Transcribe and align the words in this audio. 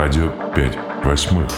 Радио 0.00 0.30
5 0.54 1.04
восьмых. 1.04 1.48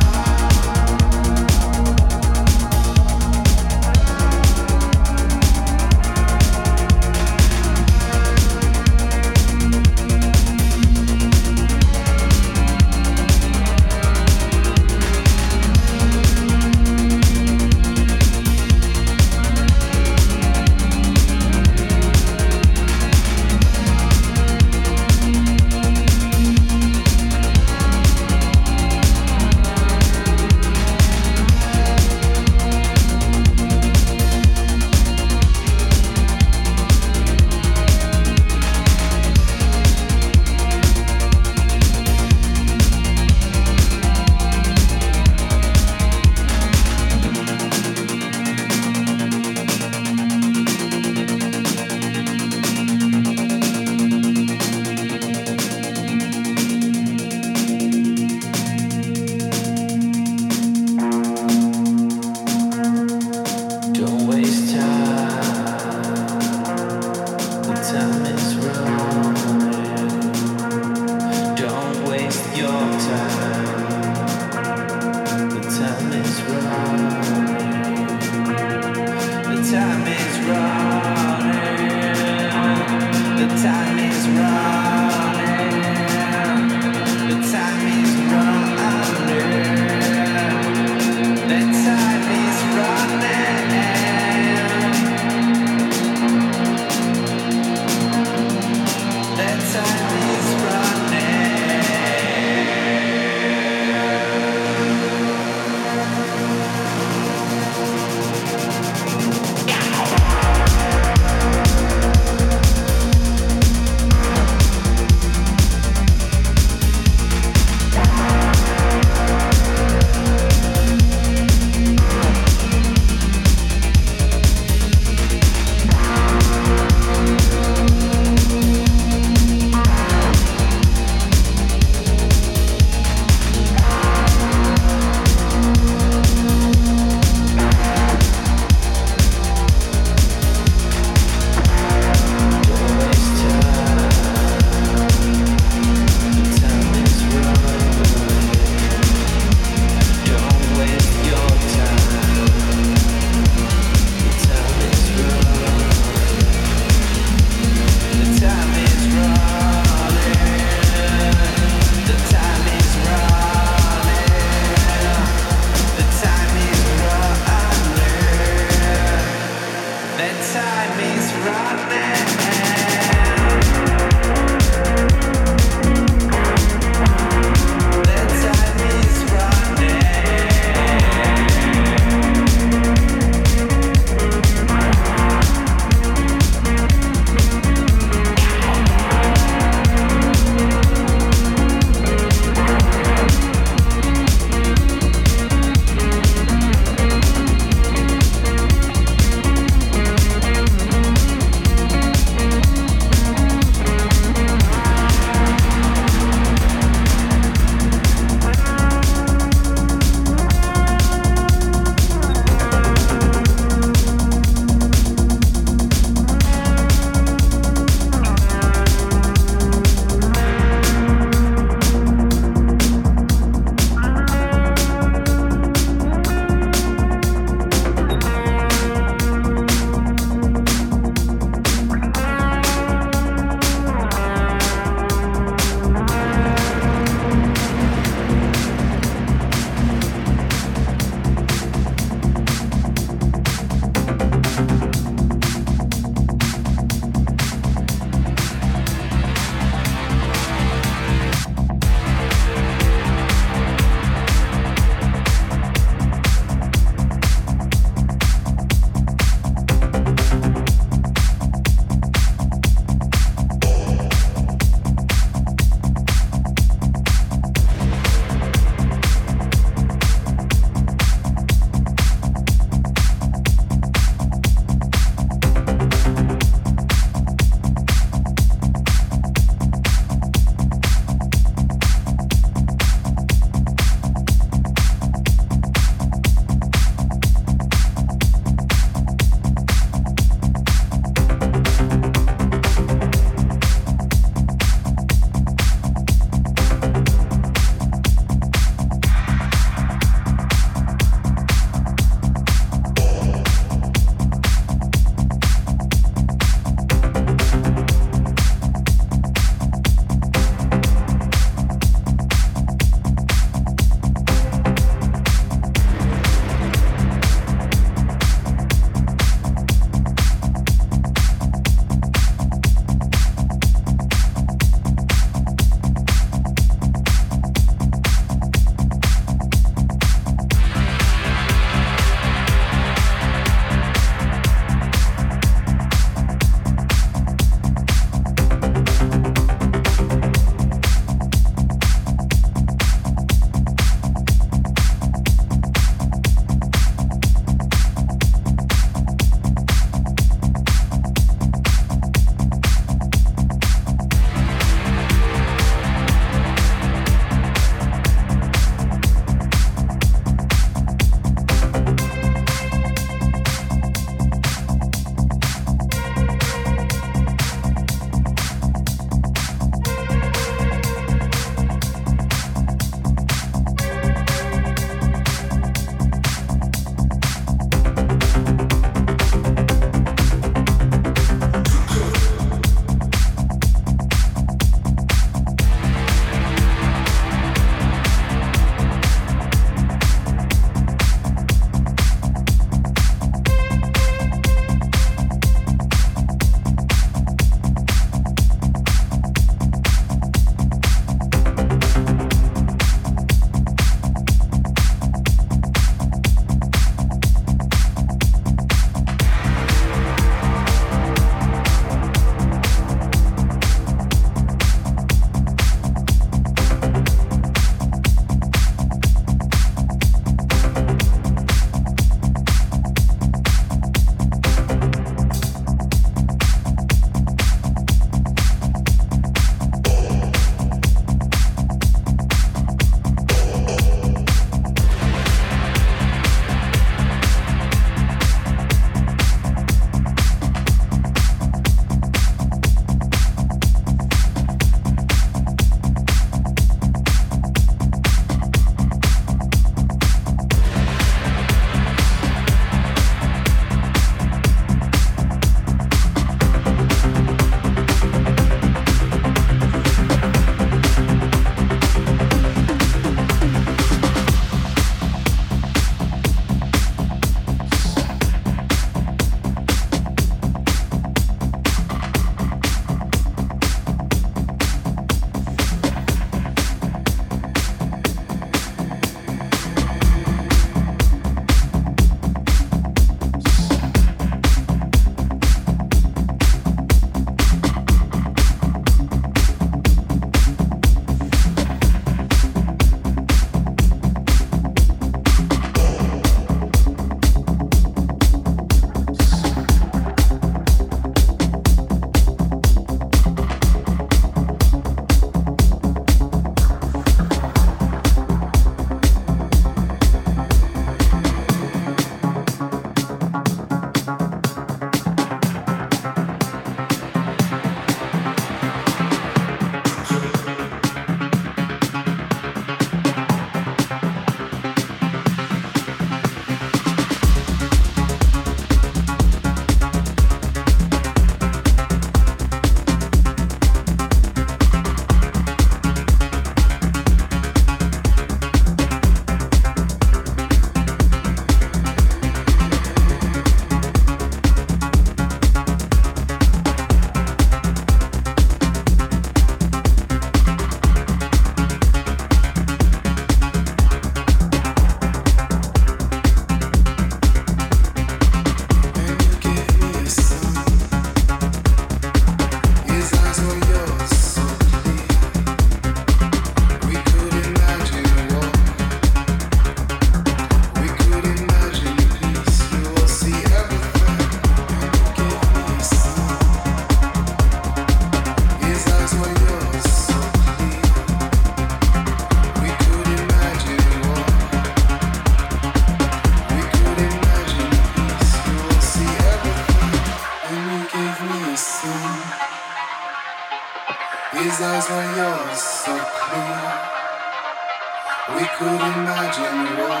Could 598.58 598.68
imagine 598.68 599.76
war. 599.76 600.00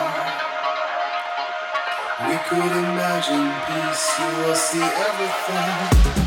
We 2.26 2.36
could 2.48 2.72
imagine 2.72 3.52
peace. 3.66 4.18
You 4.18 4.46
will 4.46 4.54
see 4.54 4.80
everything. 4.80 6.25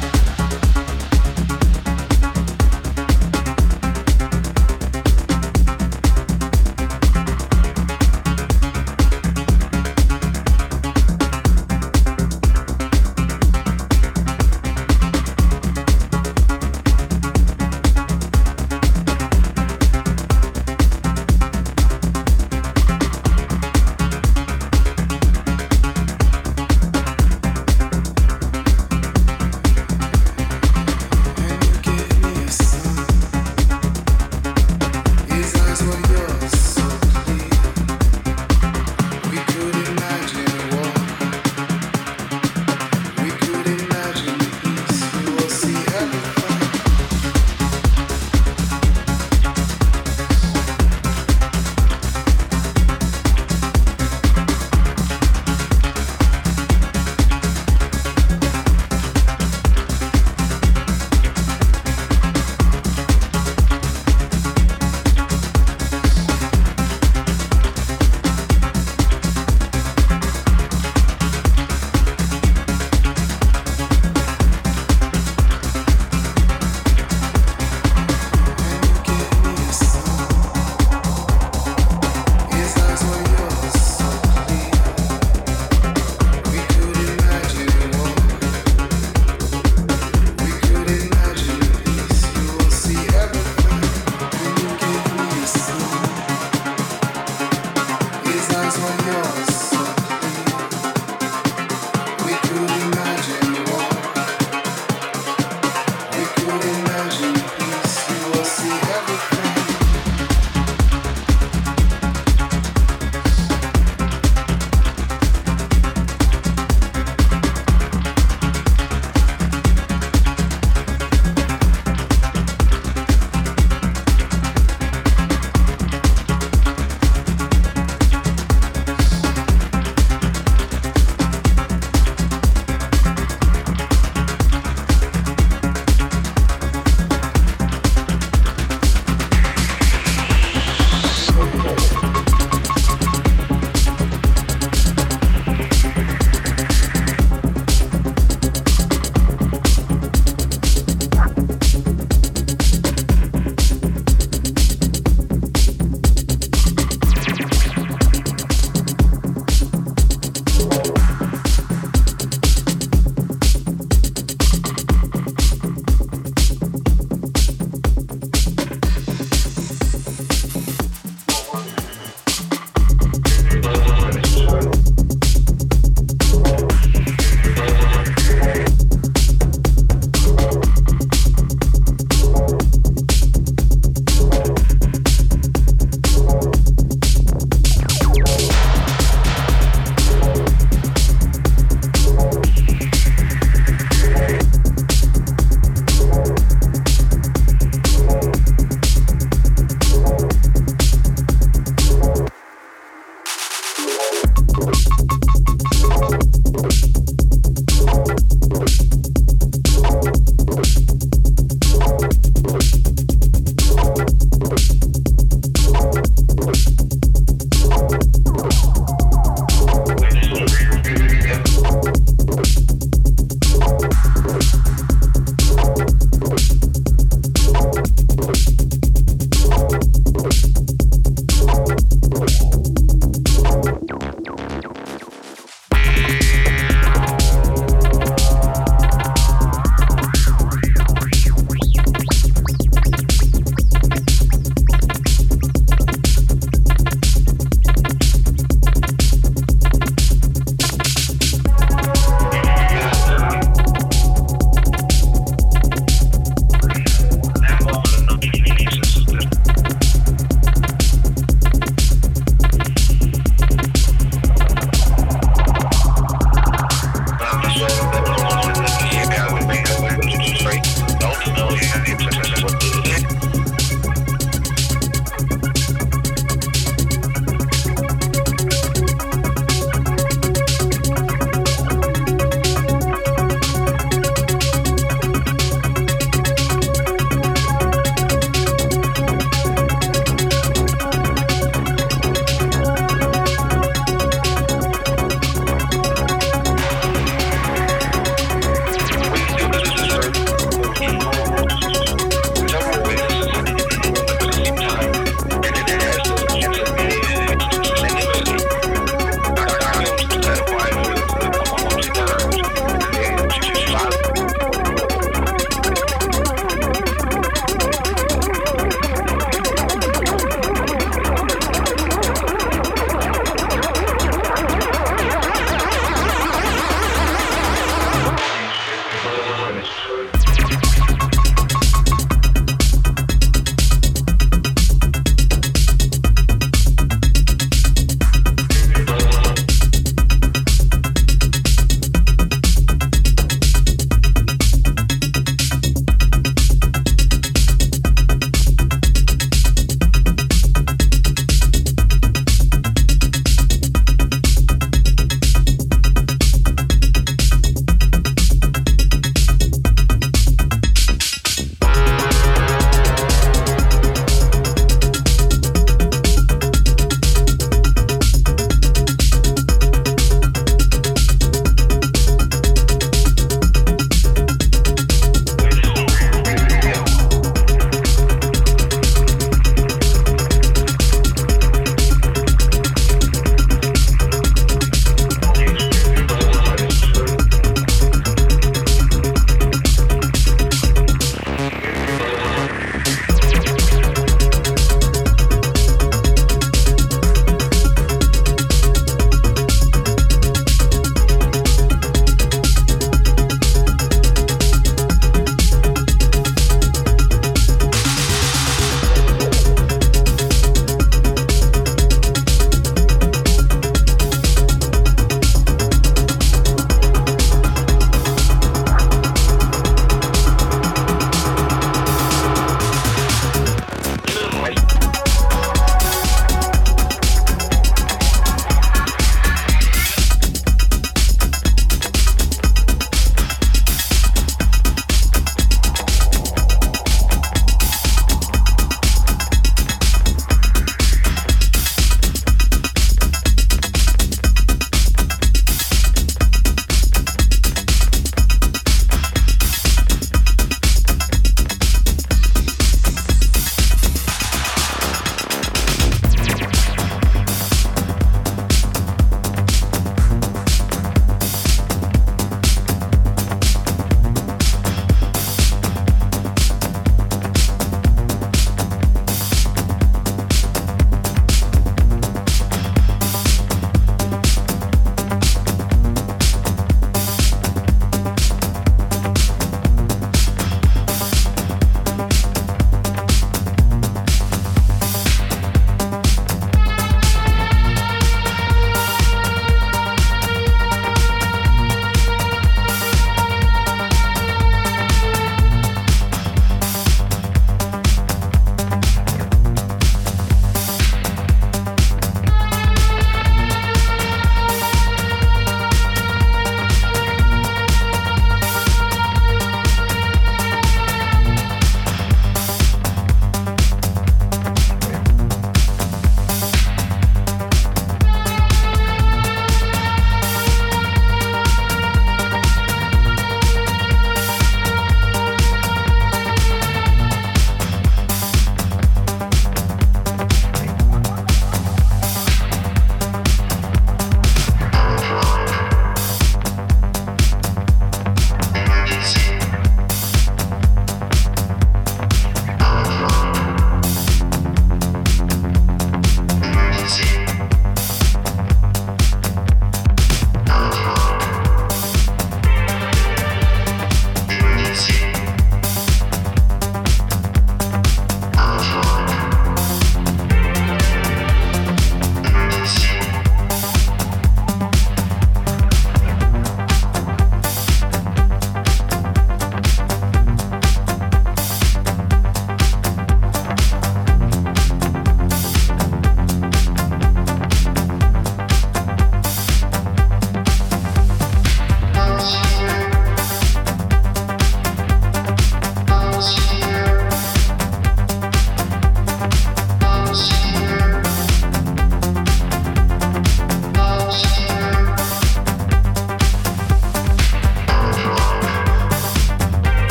Deus. 99.10 99.78